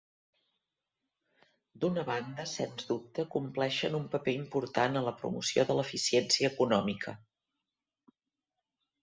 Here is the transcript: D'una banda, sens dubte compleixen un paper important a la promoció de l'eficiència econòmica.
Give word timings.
D'una 1.83 2.05
banda, 2.07 2.45
sens 2.51 2.87
dubte 2.93 3.25
compleixen 3.35 3.99
un 3.99 4.07
paper 4.15 4.35
important 4.39 4.99
a 5.03 5.05
la 5.09 5.15
promoció 5.21 5.67
de 5.69 5.77
l'eficiència 5.81 6.53
econòmica. 6.55 7.17